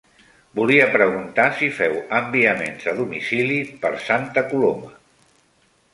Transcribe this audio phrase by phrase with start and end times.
[0.59, 4.91] Volia preguntar si feu enviaments a domicili per Santa Coloma?